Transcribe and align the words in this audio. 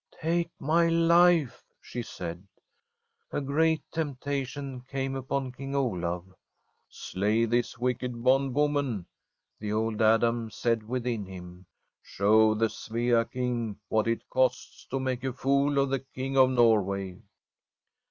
* 0.13 0.19
Take 0.19 0.49
my 0.59 0.87
life/ 0.87 1.63
she 1.79 2.01
said. 2.01 2.47
A 3.31 3.39
great 3.39 3.83
temptation 3.91 4.81
came 4.89 5.15
upon 5.15 5.51
King 5.51 5.75
Olaf.' 5.75 6.23
Slay 6.89 7.45
this 7.45 7.77
wicked 7.77 8.23
bondwoman,' 8.23 9.05
the 9.59 9.71
old 9.71 10.01
Adam 10.01 10.49
said 10.49 10.81
within 10.89 11.27
him.' 11.27 11.67
Show 12.01 12.55
the 12.55 12.65
Svea 12.65 13.29
King 13.31 13.77
what 13.89 14.07
it 14.07 14.27
costs 14.27 14.85
to 14.89 14.99
make 14.99 15.23
a 15.23 15.33
fool 15.33 15.77
of 15.77 15.91
the 15.91 15.99
King 15.99 16.35
of 16.35 16.49
Norway.' 16.49 17.19